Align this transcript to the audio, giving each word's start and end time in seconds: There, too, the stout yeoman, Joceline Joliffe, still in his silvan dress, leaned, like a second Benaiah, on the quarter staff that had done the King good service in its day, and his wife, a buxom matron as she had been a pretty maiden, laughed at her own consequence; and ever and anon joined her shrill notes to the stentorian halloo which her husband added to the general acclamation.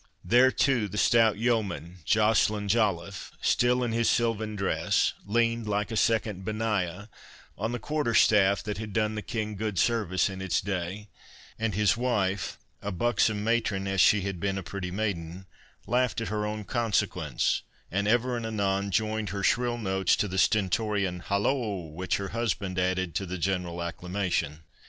There, 0.25 0.49
too, 0.49 0.87
the 0.87 0.97
stout 0.97 1.37
yeoman, 1.37 1.97
Joceline 2.05 2.67
Joliffe, 2.67 3.31
still 3.39 3.83
in 3.83 3.91
his 3.91 4.09
silvan 4.09 4.55
dress, 4.55 5.13
leaned, 5.27 5.67
like 5.69 5.91
a 5.91 5.95
second 5.95 6.43
Benaiah, 6.43 7.07
on 7.55 7.71
the 7.71 7.77
quarter 7.77 8.15
staff 8.15 8.63
that 8.63 8.79
had 8.79 8.93
done 8.93 9.13
the 9.13 9.21
King 9.21 9.55
good 9.55 9.77
service 9.77 10.27
in 10.27 10.41
its 10.41 10.59
day, 10.59 11.07
and 11.59 11.75
his 11.75 11.95
wife, 11.97 12.57
a 12.81 12.91
buxom 12.91 13.43
matron 13.43 13.85
as 13.87 14.01
she 14.01 14.21
had 14.21 14.39
been 14.39 14.57
a 14.57 14.63
pretty 14.63 14.89
maiden, 14.89 15.45
laughed 15.85 16.19
at 16.19 16.29
her 16.29 16.47
own 16.47 16.63
consequence; 16.63 17.61
and 17.91 18.07
ever 18.07 18.35
and 18.35 18.43
anon 18.47 18.89
joined 18.89 19.29
her 19.29 19.43
shrill 19.43 19.77
notes 19.77 20.15
to 20.15 20.27
the 20.27 20.39
stentorian 20.39 21.19
halloo 21.19 21.91
which 21.93 22.17
her 22.17 22.29
husband 22.29 22.79
added 22.79 23.13
to 23.13 23.27
the 23.27 23.37
general 23.37 23.83
acclamation. 23.83 24.63